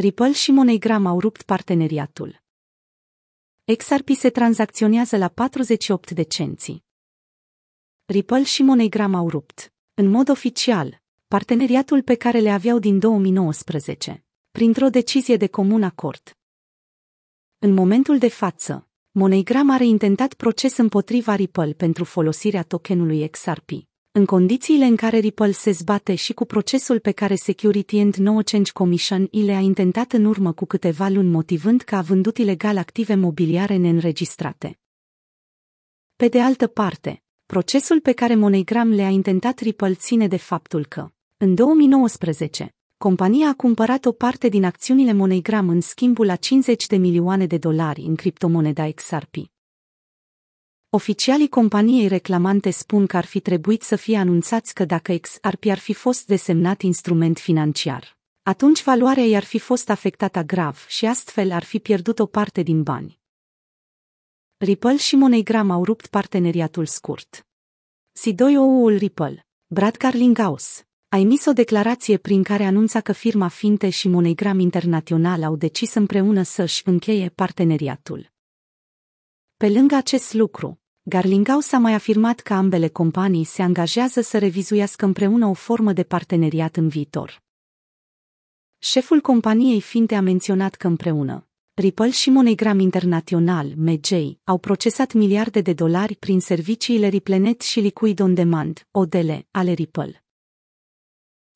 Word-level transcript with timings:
Ripple 0.00 0.32
și 0.32 0.50
MoneyGram 0.50 1.06
au 1.06 1.20
rupt 1.20 1.42
parteneriatul. 1.42 2.42
XRP 3.76 4.08
se 4.08 4.30
tranzacționează 4.30 5.16
la 5.16 5.28
48 5.28 6.10
de 6.10 6.22
cenți. 6.22 6.82
Ripple 8.04 8.42
și 8.42 8.62
MoneyGram 8.62 9.14
au 9.14 9.28
rupt, 9.28 9.72
în 9.94 10.08
mod 10.08 10.28
oficial, 10.28 11.02
parteneriatul 11.28 12.02
pe 12.02 12.14
care 12.14 12.38
le 12.38 12.50
aveau 12.50 12.78
din 12.78 12.98
2019, 12.98 14.24
printr-o 14.50 14.88
decizie 14.88 15.36
de 15.36 15.46
comun 15.46 15.82
acord. 15.82 16.38
În 17.58 17.74
momentul 17.74 18.18
de 18.18 18.28
față, 18.28 18.88
MoneyGram 19.10 19.70
are 19.70 19.84
intentat 19.84 20.34
proces 20.34 20.76
împotriva 20.76 21.34
Ripple 21.34 21.72
pentru 21.72 22.04
folosirea 22.04 22.62
tokenului 22.62 23.28
XRP 23.28 23.89
în 24.12 24.24
condițiile 24.24 24.84
în 24.84 24.96
care 24.96 25.18
Ripple 25.18 25.50
se 25.50 25.70
zbate 25.70 26.14
și 26.14 26.32
cu 26.32 26.44
procesul 26.44 26.98
pe 26.98 27.12
care 27.12 27.34
Security 27.34 27.98
and 27.98 28.14
No 28.14 28.32
Change 28.44 28.72
Commission 28.72 29.28
i 29.30 29.42
le-a 29.42 29.58
intentat 29.58 30.12
în 30.12 30.24
urmă 30.24 30.52
cu 30.52 30.64
câteva 30.64 31.08
luni 31.08 31.28
motivând 31.28 31.82
că 31.82 31.96
a 31.96 32.00
vândut 32.00 32.38
ilegal 32.38 32.76
active 32.76 33.14
mobiliare 33.14 33.76
neînregistrate. 33.76 34.78
Pe 36.16 36.28
de 36.28 36.40
altă 36.40 36.66
parte, 36.66 37.22
procesul 37.46 38.00
pe 38.00 38.12
care 38.12 38.34
MoneyGram 38.34 38.88
le-a 38.88 39.08
intentat 39.08 39.58
Ripple 39.58 39.94
ține 39.94 40.28
de 40.28 40.36
faptul 40.36 40.86
că, 40.86 41.08
în 41.36 41.54
2019, 41.54 42.74
compania 42.96 43.48
a 43.48 43.54
cumpărat 43.54 44.04
o 44.04 44.12
parte 44.12 44.48
din 44.48 44.64
acțiunile 44.64 45.12
MoneyGram 45.12 45.68
în 45.68 45.80
schimbul 45.80 46.26
la 46.26 46.36
50 46.36 46.86
de 46.86 46.96
milioane 46.96 47.46
de 47.46 47.58
dolari 47.58 48.00
în 48.00 48.14
criptomoneda 48.14 48.90
XRP. 48.90 49.34
Oficialii 50.92 51.48
companiei 51.48 52.08
reclamante 52.08 52.70
spun 52.70 53.06
că 53.06 53.16
ar 53.16 53.24
fi 53.24 53.40
trebuit 53.40 53.82
să 53.82 53.96
fie 53.96 54.16
anunțați 54.16 54.74
că 54.74 54.84
dacă 54.84 55.16
XRP 55.16 55.64
ar 55.66 55.78
fi 55.78 55.92
fost 55.92 56.26
desemnat 56.26 56.80
instrument 56.82 57.38
financiar, 57.38 58.18
atunci 58.42 58.82
valoarea 58.82 59.24
i-ar 59.24 59.44
fi 59.44 59.58
fost 59.58 59.90
afectată 59.90 60.42
grav 60.42 60.86
și 60.88 61.06
astfel 61.06 61.52
ar 61.52 61.64
fi 61.64 61.78
pierdut 61.78 62.18
o 62.18 62.26
parte 62.26 62.62
din 62.62 62.82
bani. 62.82 63.20
Ripple 64.56 64.96
și 64.96 65.16
MoneyGram 65.16 65.70
au 65.70 65.84
rupt 65.84 66.06
parteneriatul 66.06 66.86
scurt. 66.86 67.46
CEO-ul 68.12 68.96
Ripple, 68.96 69.46
Brad 69.66 69.96
Carlinghaus, 69.96 70.84
a 71.08 71.16
emis 71.16 71.44
o 71.44 71.52
declarație 71.52 72.16
prin 72.16 72.42
care 72.42 72.64
anunța 72.64 73.00
că 73.00 73.12
firma 73.12 73.48
Finte 73.48 73.90
și 73.90 74.08
MoneyGram 74.08 74.58
Internațional 74.58 75.42
au 75.42 75.56
decis 75.56 75.94
împreună 75.94 76.42
să-și 76.42 76.82
încheie 76.84 77.28
parteneriatul. 77.28 78.30
Pe 79.56 79.68
lângă 79.68 79.94
acest 79.94 80.32
lucru, 80.32 80.80
Garlinghaus 81.02 81.72
a 81.72 81.78
mai 81.78 81.94
afirmat 81.94 82.40
că 82.40 82.54
ambele 82.54 82.88
companii 82.88 83.44
se 83.44 83.62
angajează 83.62 84.20
să 84.20 84.38
revizuiască 84.38 85.04
împreună 85.04 85.46
o 85.46 85.52
formă 85.52 85.92
de 85.92 86.02
parteneriat 86.02 86.76
în 86.76 86.88
viitor. 86.88 87.42
Șeful 88.78 89.20
companiei 89.20 89.80
Finte 89.80 90.14
a 90.14 90.20
menționat 90.20 90.74
că 90.74 90.86
împreună, 90.86 91.48
Ripple 91.74 92.10
și 92.10 92.30
MoneyGram 92.30 92.78
International, 92.78 93.72
MJ, 93.76 94.10
au 94.44 94.58
procesat 94.58 95.12
miliarde 95.12 95.60
de 95.60 95.72
dolari 95.72 96.16
prin 96.16 96.40
serviciile 96.40 97.06
Riplenet 97.08 97.60
și 97.60 97.80
Liquid 97.80 98.20
On 98.20 98.34
Demand, 98.34 98.86
ODL, 98.90 99.30
ale 99.50 99.72
Ripple. 99.72 100.24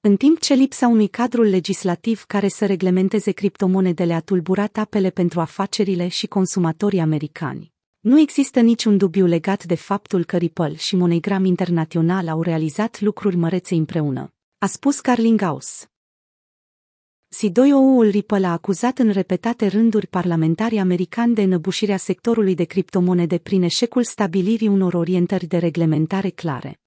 În 0.00 0.16
timp 0.16 0.40
ce 0.40 0.54
lipsa 0.54 0.86
unui 0.86 1.08
cadru 1.08 1.42
legislativ 1.42 2.24
care 2.24 2.48
să 2.48 2.66
reglementeze 2.66 3.30
criptomonedele 3.30 4.14
a 4.14 4.20
tulburat 4.20 4.76
apele 4.76 5.10
pentru 5.10 5.40
afacerile 5.40 6.08
și 6.08 6.26
consumatorii 6.26 7.00
americani, 7.00 7.72
nu 8.00 8.18
există 8.18 8.60
niciun 8.60 8.96
dubiu 8.96 9.26
legat 9.26 9.64
de 9.64 9.74
faptul 9.74 10.24
că 10.24 10.36
Ripple 10.36 10.74
și 10.74 10.96
MoneyGram 10.96 11.44
Internațional 11.44 12.28
au 12.28 12.42
realizat 12.42 13.00
lucruri 13.00 13.36
mărețe 13.36 13.74
împreună, 13.74 14.32
a 14.58 14.66
spus 14.66 15.00
Carlinghaus. 15.00 15.86
CEO-ul 17.28 18.08
Ripple 18.08 18.46
a 18.46 18.52
acuzat 18.52 18.98
în 18.98 19.10
repetate 19.10 19.66
rânduri 19.66 20.06
parlamentarii 20.06 20.78
americani 20.78 21.34
de 21.34 21.42
înăbușirea 21.42 21.96
sectorului 21.96 22.54
de 22.54 22.64
criptomonede 22.64 23.38
prin 23.38 23.62
eșecul 23.62 24.02
stabilirii 24.02 24.68
unor 24.68 24.94
orientări 24.94 25.46
de 25.46 25.58
reglementare 25.58 26.28
clare. 26.28 26.79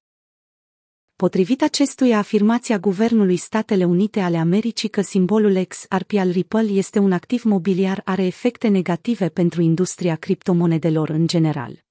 Potrivit 1.24 1.62
acestuia 1.62 2.18
afirmația 2.18 2.80
Guvernului 2.80 3.38
Statele 3.38 3.86
Unite 3.86 4.20
ale 4.20 4.38
Americii 4.38 4.90
că 4.90 5.02
simbolul 5.02 5.64
XRP 5.64 6.14
al 6.14 6.32
Ripple 6.32 6.62
este 6.62 7.00
un 7.00 7.12
activ 7.12 7.44
mobiliar 7.44 8.02
are 8.06 8.26
efecte 8.26 8.68
negative 8.68 9.30
pentru 9.30 9.62
industria 9.62 10.16
criptomonedelor 10.16 11.10
în 11.10 11.28
general. 11.28 11.84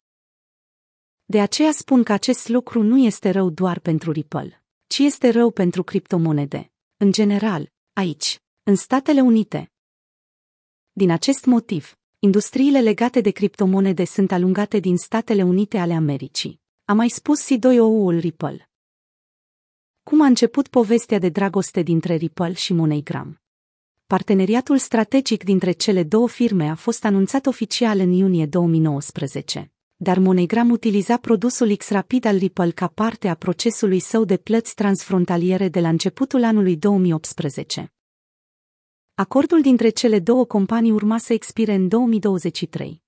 De 1.25 1.41
aceea 1.41 1.73
spun 1.73 2.03
că 2.03 2.13
acest 2.13 2.49
lucru 2.49 2.83
nu 2.83 2.99
este 2.99 3.31
rău 3.31 3.51
doar 3.51 3.79
pentru 3.79 4.11
Ripple, 4.11 4.65
ci 4.87 4.99
este 4.99 5.31
rău 5.31 5.51
pentru 5.51 5.83
criptomonede, 5.83 6.73
în 6.97 7.13
general, 7.13 7.73
aici, 7.93 8.43
în 8.63 8.75
Statele 8.75 9.21
Unite. 9.21 9.73
Din 10.93 11.11
acest 11.11 11.45
motiv, 11.45 11.99
industriile 12.19 12.81
legate 12.81 13.21
de 13.21 13.31
criptomonede 13.31 14.05
sunt 14.05 14.33
alungate 14.33 14.79
din 14.79 14.97
Statele 14.97 15.43
Unite 15.43 15.79
ale 15.79 15.95
Americii, 15.95 16.61
a 16.85 16.93
mai 16.93 17.09
spus 17.09 17.47
CEO-ul 17.47 18.19
Ripple. 18.19 18.67
Cum 20.23 20.31
a 20.31 20.35
început 20.35 20.69
povestea 20.69 21.19
de 21.19 21.29
dragoste 21.29 21.83
dintre 21.83 22.15
Ripple 22.15 22.53
și 22.53 22.73
MoneyGram? 22.73 23.41
Parteneriatul 24.07 24.79
strategic 24.79 25.45
dintre 25.45 25.73
cele 25.73 26.03
două 26.03 26.29
firme 26.29 26.69
a 26.69 26.75
fost 26.75 27.05
anunțat 27.05 27.47
oficial 27.47 27.99
în 27.99 28.13
iunie 28.13 28.47
2019, 28.47 29.73
dar 29.97 30.19
MoneyGram 30.19 30.71
utiliza 30.71 31.17
produsul 31.17 31.77
X-Rapid 31.77 32.25
al 32.25 32.37
Ripple 32.37 32.71
ca 32.71 32.87
parte 32.87 33.29
a 33.29 33.35
procesului 33.35 33.99
său 33.99 34.25
de 34.25 34.37
plăți 34.37 34.75
transfrontaliere 34.75 35.69
de 35.69 35.81
la 35.81 35.89
începutul 35.89 36.45
anului 36.45 36.77
2018. 36.77 37.93
Acordul 39.15 39.61
dintre 39.61 39.89
cele 39.89 40.19
două 40.19 40.45
companii 40.45 40.91
urma 40.91 41.19
să 41.19 41.33
expire 41.33 41.75
în 41.75 41.89
2023. 41.89 43.03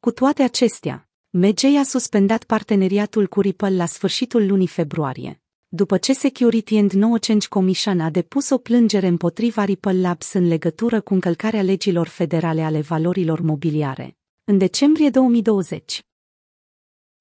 Cu 0.00 0.10
toate 0.10 0.42
acestea, 0.42 1.08
MJ 1.30 1.64
a 1.64 1.82
suspendat 1.82 2.44
parteneriatul 2.44 3.26
cu 3.26 3.40
Ripple 3.40 3.76
la 3.76 3.86
sfârșitul 3.86 4.46
lunii 4.46 4.66
februarie 4.66 5.40
după 5.76 5.98
ce 5.98 6.12
Security 6.12 6.76
and 6.76 6.90
No 6.90 7.08
Change 7.18 7.48
Commission 7.48 8.00
a 8.00 8.10
depus 8.10 8.50
o 8.50 8.58
plângere 8.58 9.06
împotriva 9.06 9.64
Ripple 9.64 10.00
Labs 10.00 10.32
în 10.32 10.48
legătură 10.48 11.00
cu 11.00 11.14
încălcarea 11.14 11.62
legilor 11.62 12.06
federale 12.06 12.62
ale 12.62 12.80
valorilor 12.80 13.40
mobiliare, 13.40 14.16
în 14.44 14.58
decembrie 14.58 15.10
2020. 15.10 16.06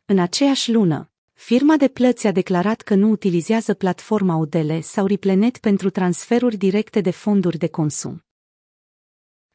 În 0.05 0.19
aceeași 0.19 0.71
lună, 0.71 1.11
firma 1.33 1.77
de 1.77 1.87
plăți 1.87 2.27
a 2.27 2.31
declarat 2.31 2.81
că 2.81 2.95
nu 2.95 3.09
utilizează 3.09 3.73
platforma 3.73 4.37
ODL 4.37 4.79
sau 4.81 5.05
Riplenet 5.05 5.57
pentru 5.57 5.89
transferuri 5.89 6.57
directe 6.57 7.01
de 7.01 7.11
fonduri 7.11 7.57
de 7.57 7.67
consum. 7.67 8.25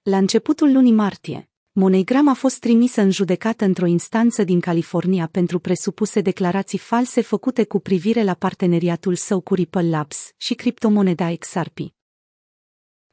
La 0.02 0.16
începutul 0.16 0.72
lunii 0.72 0.92
martie, 0.92 1.49
MoneyGram 1.72 2.28
a 2.28 2.34
fost 2.34 2.58
trimisă 2.58 3.00
în 3.00 3.10
judecată 3.10 3.64
într-o 3.64 3.86
instanță 3.86 4.44
din 4.44 4.60
California 4.60 5.26
pentru 5.26 5.58
presupuse 5.58 6.20
declarații 6.20 6.78
false 6.78 7.20
făcute 7.20 7.64
cu 7.64 7.80
privire 7.80 8.22
la 8.22 8.34
parteneriatul 8.34 9.14
său 9.14 9.40
cu 9.40 9.54
Ripple 9.54 9.88
Labs 9.88 10.30
și 10.36 10.54
criptomoneda 10.54 11.34
XRP. 11.34 11.78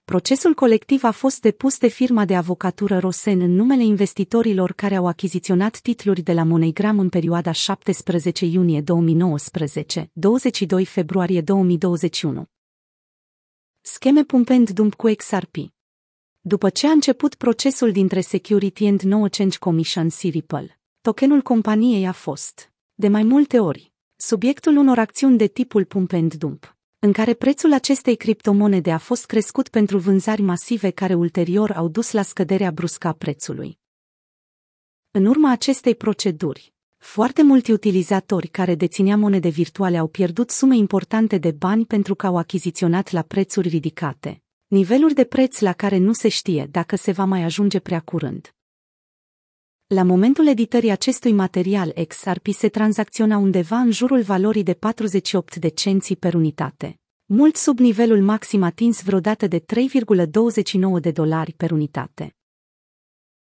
Procesul 0.06 0.54
colectiv 0.54 1.04
a 1.04 1.12
fost 1.12 1.42
depus 1.42 1.78
de 1.78 1.88
firma 1.88 2.26
de 2.26 2.36
avocatură 2.36 3.00
Rosen 3.00 3.42
în 3.42 3.52
numele 3.52 3.84
investitorilor 3.84 4.72
care 4.72 4.96
au 4.96 5.08
achiziționat 5.08 5.80
titluri 5.80 6.22
de 6.22 6.34
la 6.34 6.44
MoneyGram 6.44 7.00
în 7.00 7.10
perioada 7.10 7.52
17 7.52 8.46
iunie 8.46 8.82
2019-22 8.82 8.86
februarie 10.84 11.42
2021. 11.42 12.46
Scheme 13.82 14.24
pumpend 14.24 14.70
dump 14.70 14.94
cu 14.94 15.12
XRP 15.18 15.77
după 16.42 16.70
ce 16.70 16.88
a 16.88 16.92
început 16.92 17.36
procesul 17.36 17.92
dintre 17.92 18.22
Security 18.22 18.86
and 18.86 19.02
No 19.02 19.28
Change 19.30 19.58
Commission 19.58 20.10
și 20.10 20.30
Ripple, 20.30 20.80
tokenul 21.02 21.42
companiei 21.42 22.08
a 22.08 22.12
fost, 22.12 22.72
de 22.94 23.08
mai 23.08 23.24
multe 23.24 23.60
ori, 23.60 23.92
subiectul 24.16 24.78
unor 24.78 24.98
acțiuni 24.98 25.38
de 25.38 25.48
tipul 25.48 25.86
pump 25.86 26.12
and 26.12 26.34
dump, 26.34 26.78
în 27.00 27.12
care 27.12 27.34
prețul 27.34 27.74
acestei 27.74 28.16
criptomonede 28.16 28.92
a 28.92 28.98
fost 28.98 29.26
crescut 29.26 29.70
pentru 29.70 29.98
vânzări 29.98 30.42
masive 30.42 30.90
care 30.90 31.14
ulterior 31.14 31.72
au 31.72 31.88
dus 31.88 32.12
la 32.12 32.22
scăderea 32.22 32.72
bruscă 32.72 33.08
a 33.08 33.14
prețului. 33.14 33.80
În 35.12 35.26
urma 35.26 35.52
acestei 35.52 35.96
proceduri, 35.96 36.74
foarte 36.98 37.44
mulți 37.44 37.72
utilizatori 37.72 38.48
care 38.48 38.76
deținea 38.76 39.18
monede 39.18 39.50
virtuale 39.50 39.98
au 39.98 40.08
pierdut 40.08 40.50
sume 40.50 40.76
importante 40.76 41.38
de 41.38 41.52
bani 41.52 41.86
pentru 41.86 42.16
că 42.16 42.26
au 42.26 42.38
achiziționat 42.38 43.12
la 43.12 43.22
prețuri 43.22 43.68
ridicate, 43.68 44.42
Niveluri 44.70 45.14
de 45.14 45.24
preț 45.24 45.60
la 45.60 45.74
care 45.74 45.98
nu 45.98 46.14
se 46.14 46.30
știe 46.30 46.68
dacă 46.72 46.96
se 46.96 47.12
va 47.12 47.26
mai 47.26 47.44
ajunge 47.44 47.80
prea 47.80 48.00
curând. 48.00 48.56
La 49.88 50.04
momentul 50.04 50.48
editării 50.48 50.90
acestui 50.90 51.32
material 51.32 51.94
XRP 52.08 52.48
se 52.48 52.70
tranzacționa 52.70 53.38
undeva 53.38 53.78
în 53.78 53.92
jurul 53.92 54.22
valorii 54.22 54.64
de 54.64 54.74
48 54.74 55.56
de 55.56 55.68
cenți 55.68 56.16
per 56.16 56.34
unitate, 56.34 57.00
mult 57.26 57.56
sub 57.56 57.80
nivelul 57.80 58.22
maxim 58.22 58.64
atins 58.64 59.04
vreodată 59.04 59.48
de 59.48 59.60
3,29 59.60 61.02
de 61.02 61.12
dolari 61.12 61.54
per 61.54 61.72
unitate. 61.72 62.37